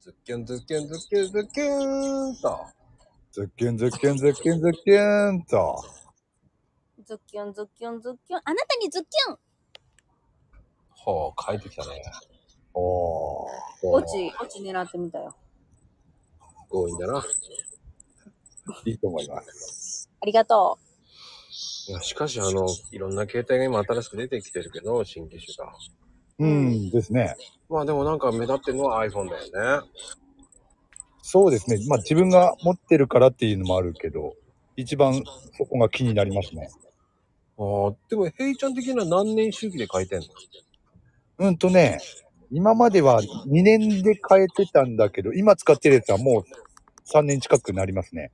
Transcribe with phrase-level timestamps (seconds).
[0.00, 2.58] ズッキュンズッキュンズッキュンズッキュンと。
[3.32, 5.84] ズッキュンズッキュンズッキュンズッキュンと。
[7.04, 8.40] ズッキュンズッキュンズッキュン。
[8.42, 9.38] あなたにズッキュン
[10.92, 12.02] ほう、書いてきたね。
[12.72, 13.48] おー。
[13.82, 15.36] オチ、オチ狙ってみたよ。
[16.70, 17.22] 強引だな。
[18.86, 20.08] いいと思います。
[20.22, 20.78] ありがと
[21.88, 25.74] いやしかし、あの、いろんな携帯が今新しく出てきてるけど、新機種が。
[26.40, 27.36] うんですね。
[27.68, 29.88] まあでもなんか目立ってるのは iPhone だよね。
[31.22, 31.78] そうですね。
[31.88, 34.34] まあ自分が持ってるからっていうのもあるけど、
[34.76, 35.22] 一番
[35.56, 36.70] そこが気になりますね。
[37.58, 40.26] ああ、でも、ヘイちゃん的には何年周期で変えてんの？
[41.38, 41.98] うんとね、
[42.50, 46.44] 今までは2年で変えてたんだけど、今使ってるやつはもう
[47.12, 48.30] 3年近くなりますね。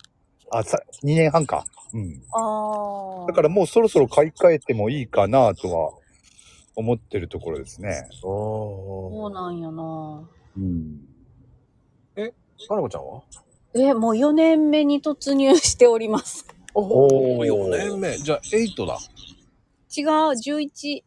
[0.51, 1.67] あ、さ、2年半か。
[1.93, 2.03] うん。
[2.03, 2.23] う。
[2.33, 3.27] ああ。
[3.27, 5.93] だからもうそろそろ買い替えてもいいかなとは
[6.77, 8.09] 思ってるところですね。
[8.21, 10.29] そうあなんやな。
[10.57, 11.09] うん。
[12.17, 12.21] あ。
[12.69, 13.23] かなこちゃんは？
[13.75, 16.47] え、もう4年目に突入しております。
[16.73, 16.83] お
[17.39, 18.17] おー4年目。
[18.17, 18.99] じゃあ、8だ。
[19.97, 21.03] 違う、11。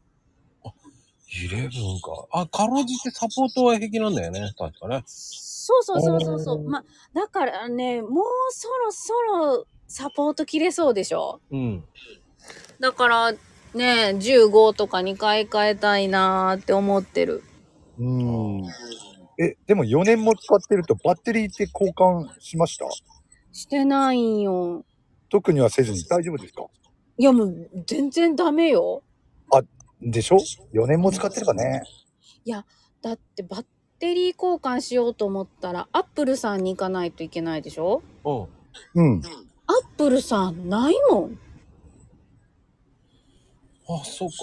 [1.32, 2.28] 11か。
[2.32, 4.52] あ、かろうじてサポートは平気なんだよね。
[4.58, 5.04] 確かね。
[5.06, 6.64] そうそうそうそうそう。
[6.64, 11.40] まあ、だからね、もうそろそろサポート切れそうでしょ？
[11.52, 11.84] うん。
[12.80, 13.34] だから
[13.74, 17.44] ね、15とかに買い替えたいなーって思ってる。
[18.00, 18.64] うん。
[19.40, 22.86] え、でも4年も使ってるとバッテリーって交換しました？
[23.52, 24.84] してないんよ。
[25.30, 26.66] 特にはせずに大丈夫ですか？
[27.18, 29.04] いやもう全然ダメよ。
[30.02, 30.38] でしょ
[30.74, 31.84] ?4 年も使ってればね。
[33.02, 33.66] だってバッ
[34.00, 38.02] テリー交換しようと思ったらアップルさんに行かないといけないでしょ？
[38.24, 39.14] うん。
[39.14, 39.22] うん。
[39.68, 41.40] アップルさんないもん。
[43.90, 44.36] あ、そうか。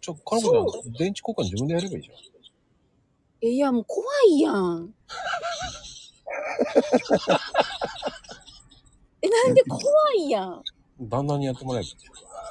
[0.00, 2.16] ちょ、かなこちゃん、電池交換自分でやればいいじゃん。
[3.40, 4.94] えいやもう怖いやん。
[9.22, 9.82] え、なんで怖
[10.18, 10.62] いやん。
[11.00, 11.96] 旦那にやってもらえばいいじ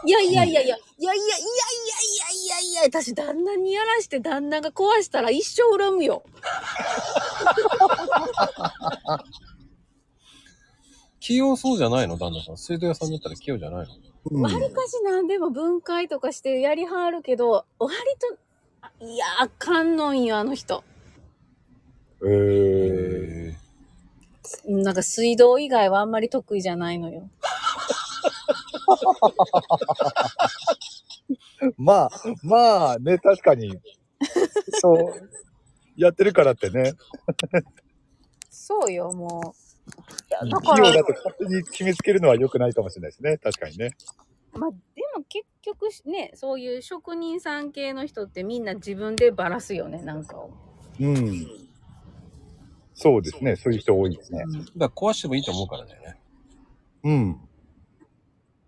[0.06, 1.40] いやいやいやいや、いやいやいやいやいや
[2.34, 6.24] いやいや、私旦那にやらして旦那が壊したら一生恨むよ。
[11.24, 12.58] 器用そうじゃないの旦那さん。
[12.58, 13.94] 水道屋さんだったら器用じゃないの？
[14.32, 18.38] うんわりかし何でも分解とかしてやりはるけど、割と、
[18.82, 20.84] あいや、あかんのんよ、あの人。
[22.26, 23.56] えー、へ
[24.66, 27.30] なんか水道以外はあんまり得意じゃないのよ。
[31.78, 32.10] まあ、
[32.44, 33.80] まあね、確かに、
[34.82, 34.98] そう、
[35.96, 36.94] やってるからってね。
[38.52, 39.73] そうよ、もう。
[39.86, 39.92] い
[40.30, 43.38] や、だか器用だら、と勝手に決めつけるのは良くないかもしれないですね。
[43.38, 43.92] 確かにね。
[44.54, 44.78] まあ、で
[45.18, 50.52] も結局ね、そういう職人さん系の人ってみんな自分でバラすよね、なんかを。
[51.00, 51.48] うん。
[52.94, 53.56] そうですね。
[53.56, 54.44] そういう人多いですね。
[54.78, 56.20] だから壊してもいいと思うからだよね。
[57.04, 57.40] うん。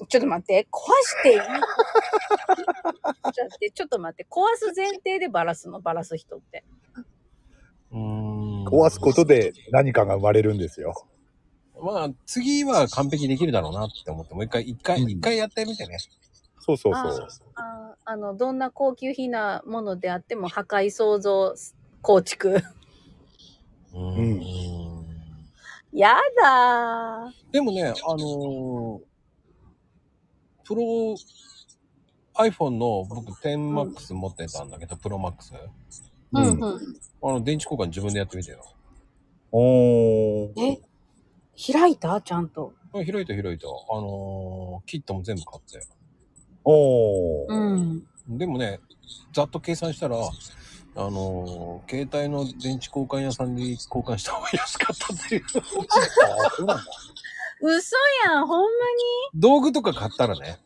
[0.09, 1.39] ちょっと待って、壊していい？
[3.31, 6.65] ちょっと待って、ちょっと待って、壊す前提でバラすの、バラす人って。
[7.95, 10.93] 壊すことで何かが生まれるんですよ。
[11.81, 15.97] まあ、次は完璧にできるだろうなって思って、もう一回、一回、うん一回やってみてね。
[16.59, 17.27] そうそうあそう。
[17.55, 21.53] ああの、どんな高級品なものであっても破壊創造
[22.01, 22.61] 構築。
[23.93, 24.41] ううん
[25.93, 27.53] やだー。
[27.53, 28.99] でもね、あのー
[30.65, 31.15] プロ
[32.33, 35.53] iPhone の僕 10MAX 持ってたんだけど、プロ Max。
[36.31, 36.63] うん。
[36.63, 38.63] あの、電池交換自分でやってみてよ。
[39.51, 40.51] おー。
[40.57, 40.81] え？
[41.73, 42.19] 開いた？
[42.21, 42.73] ちゃんと。
[42.93, 43.67] あ開いた開いた。
[43.67, 45.87] あのーキットも全部買って。
[46.63, 47.53] おー。
[47.53, 48.37] うん。
[48.37, 48.79] でもね、
[49.33, 50.19] ざっと計算したら、あ
[50.97, 55.43] のー携帯の電池交換屋さんで交換した方が安かったっていう。
[55.45, 55.61] あ
[56.49, 56.85] そうなんだ。
[57.61, 58.67] 嘘やん、ほんま
[59.33, 60.59] 道具とか買ったらね。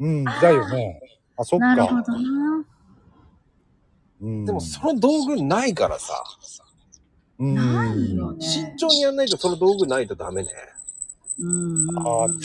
[0.00, 1.00] うん、だよね。
[1.36, 2.02] あ、そっになるほか。
[2.02, 2.59] どな。
[4.20, 6.22] うん、でもその道具ないからさ、
[7.38, 8.44] うん、ないよね。
[8.44, 10.50] 慎重にやんないとその道具ないとダメね。
[11.38, 12.40] うんうんあうん。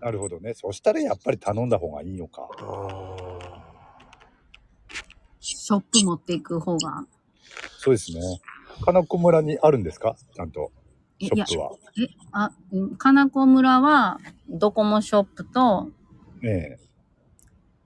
[0.00, 0.54] なるほどね。
[0.54, 2.48] そしたらやっぱり頼んだ方がいいのか。
[5.40, 7.04] ショップ持っていく方が。
[7.78, 8.20] そうですね。
[8.82, 10.14] 金子村にあるんですか？
[10.36, 10.70] ちゃんと、
[11.20, 11.72] ショップは。
[12.00, 15.88] え、あ、うん金子村はドコモショップと
[16.44, 16.78] ええ。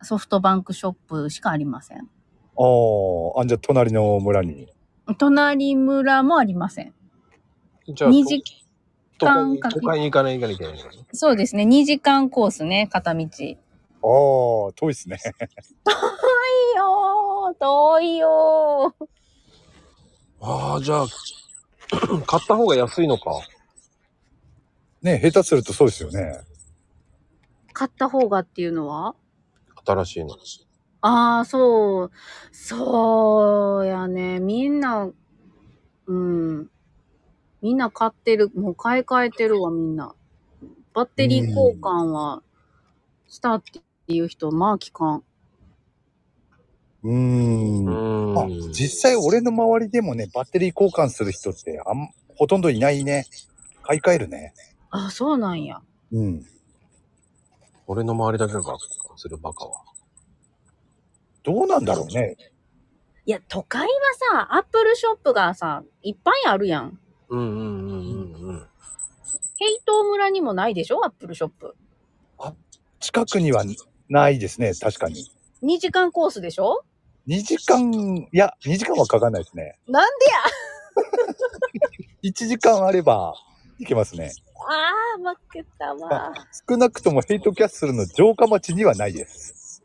[0.03, 2.11] ソフトバンクショップしかありません。
[2.57, 4.69] ああ、あ、じゃあ隣の村に。
[5.19, 6.95] 隣村もありません。
[7.89, 8.43] じゃあ、2時、
[9.19, 11.65] 都会に間かけ都会に行かない行かなきゃいけないのそうですね。
[11.65, 13.21] 2時間コースね、片道。
[13.21, 13.59] いい
[14.05, 14.07] あ
[14.69, 15.19] あ、遠いですね。
[16.77, 19.07] よー、遠いよー。
[20.41, 21.07] ああ、じゃあ、
[22.27, 23.41] 買った方が安いのか。
[25.03, 26.41] ね、下手するとそうですよね。
[27.73, 29.15] 買った方がっていうのは？
[29.85, 30.37] 新しいの。
[31.03, 32.11] ああ、そう。
[32.53, 34.39] そうやね。
[34.39, 35.11] みんな、
[36.07, 36.71] うん。
[37.61, 38.51] みんな買ってる。
[38.55, 40.15] もう買い替えてるわ、みんな。
[40.95, 42.43] バッテリー交換は
[43.29, 45.25] したっていう人、まあ聞かん。
[47.03, 47.87] うーん。
[47.89, 53.27] うあ、実際俺の周りでもね、バッテリー交換する人ってあん、ほとんどいないね。
[53.83, 54.55] 買い替えるね。
[54.91, 55.81] あ、そうなんや。
[56.13, 56.45] うん。
[57.89, 58.63] 俺の周りだけが
[59.17, 59.92] するバカは。
[61.43, 62.37] どうなんだろうね。
[63.25, 63.89] いや、都会は
[64.33, 66.99] さ、アップルショップがさ、いっぱいあるやん。
[67.29, 68.69] うんうんうんうんうん。
[69.59, 71.05] ヘイト村にもないでしょ？
[71.05, 71.75] アップルショップ。
[73.01, 73.65] 近くには
[74.09, 75.31] ないですね、確かに。
[75.63, 76.85] 2時間コースでしょ
[77.29, 79.79] ？2時間、いや、2時間はかかんないですね。
[79.89, 80.39] なんでや？
[82.31, 83.35] 1時間あれば
[83.79, 84.33] いけますね。
[84.69, 86.33] ああ、負けたわ。
[86.69, 89.83] 少なくともヘイトキャッスルの城下町にはないです。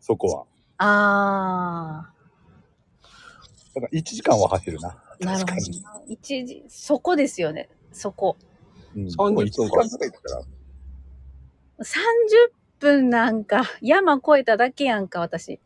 [0.00, 0.44] そこは。
[0.84, 2.10] あ
[3.74, 4.88] だから1時間は走るな。
[4.88, 5.82] あ、なるほど確かに。
[5.82, 6.02] な。
[6.08, 7.68] 一時、そこですよね。
[7.92, 8.36] そこ。
[8.94, 10.42] うん、30分もう1時間ぐらいですから。
[11.78, 15.60] 30分なんか、山越えただけやんか、私。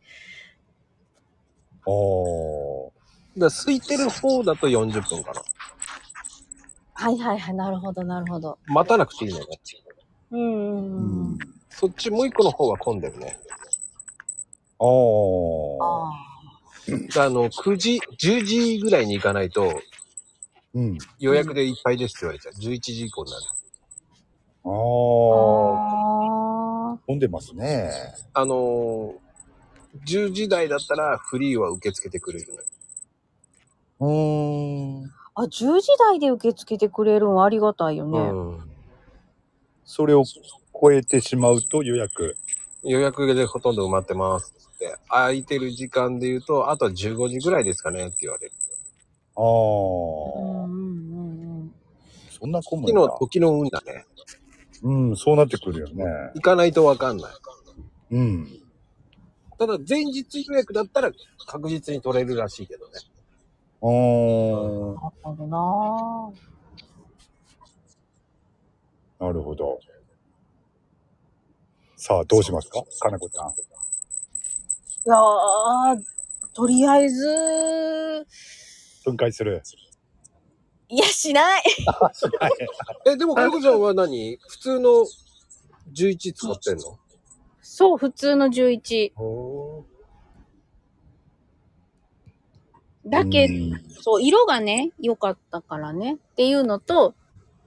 [1.85, 2.91] おー。
[3.37, 5.41] だから空いてる方だと40分かな。
[6.93, 8.57] はいはいはい、なるほど、なるほど。
[8.67, 9.45] 待たなくていいのね。
[10.31, 11.37] うんうんうん。
[11.69, 13.39] そっちもう一個の方が混んでるね。
[14.79, 15.83] おー。
[15.83, 16.11] あ
[16.87, 19.81] であの、9時、10時ぐらいに行かないと
[20.73, 20.97] うん。
[21.19, 22.53] 予約でいっぱいですって言われちゃう。
[22.53, 23.43] 11時以降になる。
[24.63, 24.71] ああ。
[26.93, 26.93] ー。
[26.95, 27.91] あ混んでますね。
[28.33, 29.13] あのー、
[30.05, 32.63] 10時台だったらフリーは受け付けてくれるのよ。
[33.99, 35.05] うーん。
[35.35, 35.43] あ。
[35.43, 38.19] あ、10時台で受け付けてくれるんはありがたいよね。
[38.19, 38.23] う
[38.53, 38.69] ん。
[39.85, 40.23] それを
[40.79, 42.35] 超えてしまうと予約。
[42.83, 44.53] 予約でほとんど埋まってます。
[45.09, 48.53] 空いてる時間で言うと、あとは15時ぐらいですかねって言われる。
[49.35, 49.43] あー。
[49.43, 51.73] うんうんうんうん。
[52.29, 53.01] そんな混む時んだ。
[53.01, 54.05] の時の運だね。
[54.83, 56.03] うん、そうなってくるよね。
[56.35, 57.31] 行かないとわかんない。
[58.11, 58.47] うん。
[59.57, 61.11] ただ前日予約だったら
[61.47, 62.93] 確実に取れるらしいけどね。
[63.81, 64.93] あー。
[64.93, 66.31] なるほどな
[69.27, 69.79] なるほど。
[71.95, 72.83] さあ、どうしますか？
[72.99, 73.53] かなこちゃん。
[75.07, 76.03] いやー、
[76.53, 78.27] とりあえず、
[79.05, 79.63] 分解する。
[80.89, 81.63] いや、しない。
[83.07, 84.37] え、でも、かのこちゃんは何？
[84.49, 84.89] 普通の
[85.93, 86.99] 11使ってんの？
[87.61, 89.13] そう、普通の11。
[89.15, 89.85] ほ
[93.05, 96.15] だけうんそう、色がね、良かったからね。
[96.15, 97.15] っていうのと、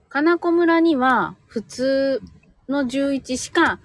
[0.09, 2.21] 金子村には普通
[2.69, 3.79] の11しか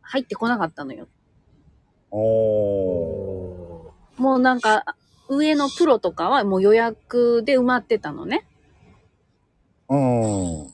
[0.00, 1.08] 入ってこなかったのよ。
[2.16, 4.22] おー。
[4.22, 4.96] もうなんか、
[5.28, 8.46] 上のプロとかはもう予約で埋まってたのね。
[9.88, 10.00] うん。
[10.00, 10.70] と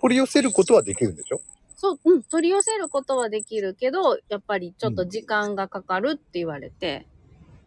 [0.00, 1.40] 取り寄せることはできるんでしょ？
[1.76, 7.06] そう、うん、取り寄せることはできるけど、やっぱりちょっと時間がかかるって言われて、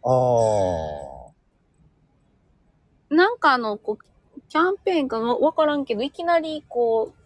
[0.04, 0.12] ああ。
[3.14, 7.18] なんかあの、こう、キャンペーンかわわからんけど、いきなりこう、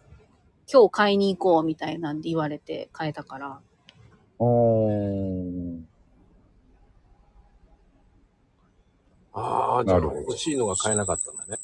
[0.71, 3.59] 今日買いに行こうみたいなんで言われて買えたから。
[4.39, 5.66] うん。
[9.39, 11.59] ああ、じゃあなるほど欲しいのが買えなかったんだね。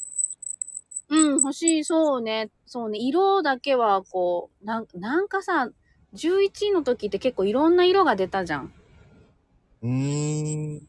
[1.08, 2.50] うん、欲しい、そうね。
[2.66, 2.98] そうね。
[3.00, 5.70] 色だけは、こう、なんなんかさ、
[6.12, 8.72] 11の時って結構いろんな色が出たじゃん。
[9.82, 10.88] うーん。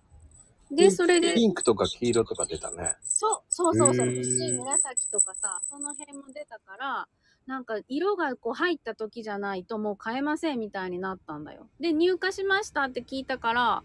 [0.71, 2.95] で、それで、ピンクとか黄色とか出たね。
[3.01, 7.07] そう、そうそうそう、へー薄い紫とかさ、その辺も出たから、
[7.47, 11.67] なんか色がこう入った時じゃないともう買えませんみたいになったんだよ。
[11.79, 13.83] で、入荷しましたって聞いたから、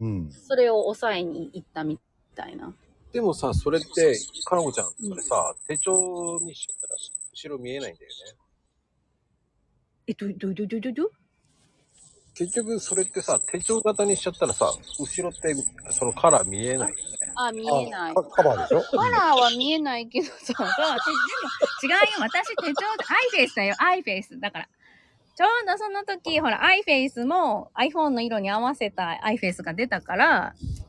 [0.00, 0.30] うん。
[0.30, 2.74] それを抑えに行ったみたいな。
[3.12, 6.94] でもさ、それって、かなこちゃん、それさ、手帳にしちゃったら、
[7.32, 8.38] 後ろ見えないんだよね。
[10.06, 11.10] え、ど、ど、ど、ど、ど、ど
[12.34, 15.54] 結局、それってさ、手帳型にしちゃったらさ、後ろって、
[15.90, 17.02] そのカラー見えないよね。
[17.34, 18.14] あ、見えない。
[18.14, 18.82] カカバーでしょ？
[18.96, 20.88] カラーは見えないけどさ、 そう、私、でも
[21.82, 22.20] 違うよ。
[22.20, 24.38] 私手帳で、 iFace だよ、 iFace。
[24.40, 24.68] だから。
[25.36, 30.79] ちょうどその時、ほら、 iFace も iPhone の色に合わせた iFace が出たから、うん。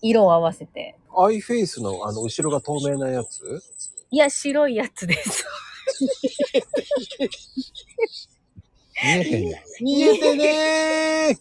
[0.00, 0.96] 色を合わせて。
[1.16, 3.62] iFace のあの、後ろが透明なやつ？
[4.10, 5.44] いや、白いやつです。
[9.02, 9.62] 見えへんやん。
[9.80, 11.38] 見えてねー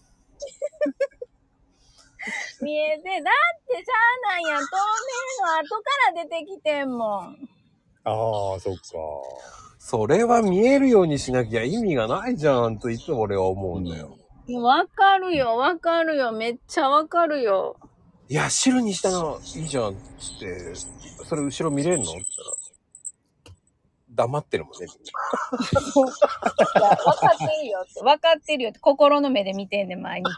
[2.61, 3.93] 見えて、だってしゃ
[4.31, 4.61] あないやん。
[4.61, 4.65] 透
[5.41, 5.83] 明の後か
[6.15, 7.49] ら出てきてんもん。
[8.03, 8.81] ああ、そっか。
[9.79, 14.17] それは見えるようにしなきゃ意味がないじゃんといつも俺は思うんだよ。
[14.59, 16.31] わかるよ、わかるよ。
[16.31, 17.77] めっちゃわかるよ。
[18.29, 20.75] いや、白にしたのいいじゃんっつって、
[21.25, 22.03] それ後ろ見れんの？
[22.03, 22.57] って言ったら、
[24.10, 24.86] 黙ってるもんね。
[24.86, 24.89] い
[26.81, 28.01] や、わかってるよって。
[28.01, 28.79] わかってるよって。
[28.79, 30.29] 心の目で見てんねん、毎日。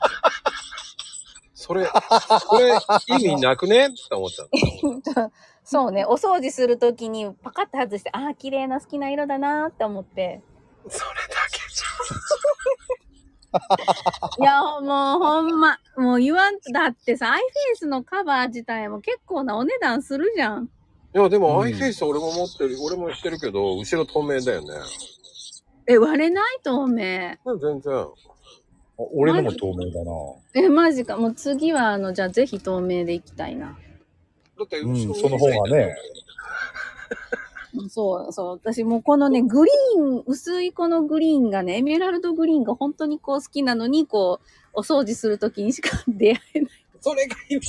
[1.56, 1.88] それ、
[2.48, 2.78] これ
[3.08, 3.88] 意味なくね？
[3.88, 4.30] って思っ
[5.16, 5.32] た。
[5.64, 10.42] そうね、お掃除するときにパカッと外して、ああ、綺麗な好きな色だなーって思って。
[10.90, 11.04] そ
[14.40, 20.66] いや、もうほんま、もう言わんと、だってさ、 iFace のカバー自体も結構なお値段するじゃん。
[21.16, 24.68] いや、でも、うん iFace 俺も持ってる、俺もしてるけど、後ろ透明だよね。
[25.88, 27.36] え、割れない透明。
[27.60, 27.94] 全然。
[27.96, 28.08] あ
[29.14, 30.12] 俺のも透明だな。
[30.54, 31.18] え、マジか。
[31.18, 33.68] もう次は、あの、じゃあぜひ透明でいきたいな。
[33.68, 35.96] だって、うんその方がね。
[37.90, 38.50] そう、そう。
[38.52, 46.72] 私もうこのね、グリーン、薄いこのグリーンがね、エメラルドグリーンが本当にこう好きなのに、こう、お掃除するときにしか出会えない。
[47.02, 47.68] それが意味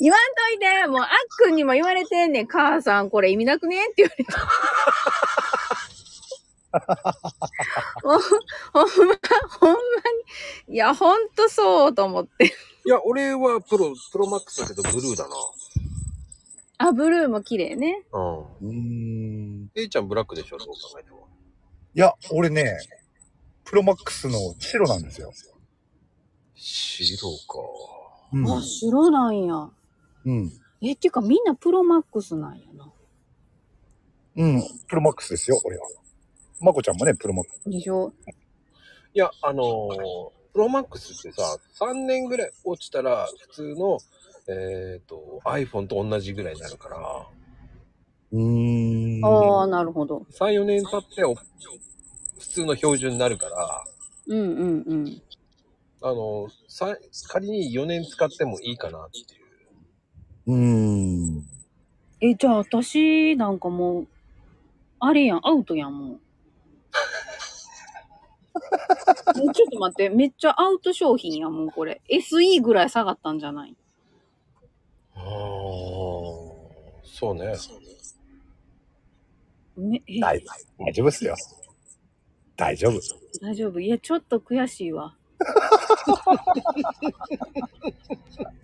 [0.00, 2.46] 言わんといてもう、あっくんにも言われてんねん。
[2.46, 3.84] 母さん、これ意味なくね？
[3.84, 4.32] って言われて。
[8.04, 8.20] もう
[8.72, 9.14] ほんま、
[9.60, 9.78] ほんま
[10.68, 10.74] に。
[10.74, 12.46] いや、ほんとそうと思って。
[12.46, 15.34] いや、俺はプロ、プロマックスだけどブルーだな。
[16.78, 18.02] あ、ブルーも綺麗ね。
[18.12, 18.38] うん。
[18.40, 18.72] うー
[19.64, 19.70] ん。
[19.74, 21.26] A ちゃんブラックでしょ、どう考えても。
[21.94, 22.76] いや、俺ね、
[23.64, 25.32] プロマックスの白なんですよ。
[26.54, 27.58] 白か。
[28.32, 28.50] うん。
[28.58, 29.70] あ、白なんや。
[30.26, 30.52] うん。
[30.82, 32.92] え、っていうかみんなプロマックスなんやな。
[34.36, 34.62] うん。
[34.88, 35.88] プロマックスですよ、俺は。
[36.60, 37.70] まこちゃんもね、プロマックス。
[37.70, 38.12] でしょ？
[39.14, 43.98] いや、あのープロマックスってさ、3年ぐらい落ちたら、普通の、
[44.48, 47.26] えっ、と、iPhone と同じぐらいになるから、
[48.32, 49.24] うーん。
[49.24, 50.26] ああ、なるほど。
[50.30, 53.84] 3、4年経ってお、普通の標準になるから、
[54.28, 55.22] うんうんうん。
[56.02, 56.96] あの、さ
[57.28, 59.22] 仮に4年使ってもいいかなってい
[60.46, 60.52] う。
[60.52, 61.46] うーん。
[62.20, 64.06] え、じゃあ私なんかもう、
[65.00, 66.20] あれやん、アウトやん、もう。
[69.38, 72.00] えちょっと待って、めっちゃアウト商品やん、もうこれ。
[72.10, 73.76] SE ぐらい下がったんじゃない？
[75.16, 75.22] ああ、
[77.04, 77.54] そうね。
[79.76, 80.42] めえ大
[80.78, 81.34] 大丈夫っすよ。
[82.56, 83.00] 大丈夫。
[83.40, 85.14] 大丈夫いや、ちょっと悔しいわ。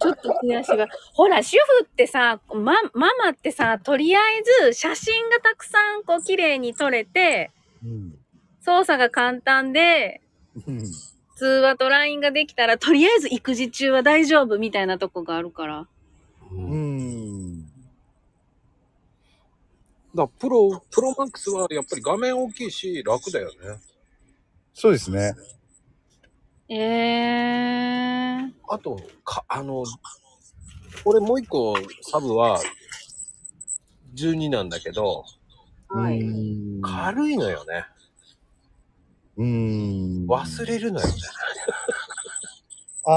[0.00, 0.88] ちょっと悔しいわ。
[1.12, 7.50] ほら、主婦ってさ、ま、ママってさ、とりあえず写真がたくさんこう綺麗に撮れて、
[7.84, 8.18] うん。
[8.60, 10.22] 操作が簡単で、
[10.66, 10.82] うん。
[11.36, 15.88] 通話と LINE ができたら、とりあえず育児中は大丈夫みたいなとこがあるから。
[16.52, 16.56] う。
[16.56, 17.66] うんん。
[20.14, 23.80] だからプロ、プロマックスはやっぱり画面大きいし楽だよね。
[24.74, 25.34] そうですね。
[26.68, 28.52] えー。
[28.68, 29.84] あと、か、あの、
[31.04, 31.76] 俺もう一個
[32.10, 32.60] サブは
[34.14, 35.24] 12なんだけど、
[35.88, 36.18] はい。
[36.20, 37.84] い軽いのよね。
[39.36, 40.26] うーん。
[40.26, 41.12] 忘れるのよね。
[43.04, 43.10] あ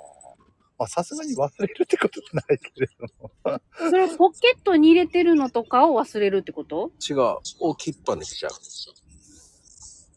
[0.00, 0.03] あ。
[0.78, 3.30] まあ、さすがに忘れるってことはないけれども。
[3.90, 6.90] それポケットに入れてるのとかを忘れるってこと？
[7.08, 7.16] 違う。
[7.60, 8.52] 大きっぱにしちゃう。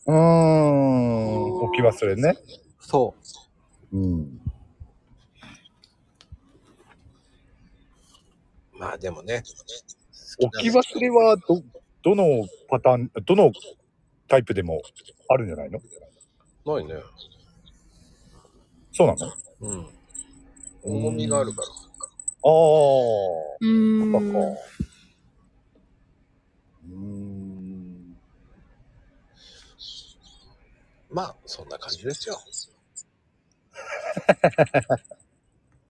[0.08, 1.54] うーん。
[1.64, 2.36] 置き忘れね。
[2.80, 3.14] そ
[3.92, 3.98] う。
[3.98, 4.42] うん。
[8.74, 9.44] まあでもね。
[10.40, 11.64] 置き忘れは、ど、
[12.04, 13.52] どのパターン、どの
[14.28, 14.82] タイプでも
[15.30, 15.80] あるんじゃないの？
[16.66, 16.96] ないね。
[18.92, 19.28] そうなの？
[19.28, 19.97] あうん。
[20.88, 21.68] 重みがあるから。
[21.68, 21.74] あ。
[23.60, 24.12] うーん。
[24.12, 24.40] そっか。
[26.86, 28.18] うーん。
[31.10, 32.38] まあ、そんな感じですよ。